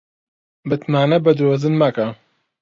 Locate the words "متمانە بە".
0.67-1.31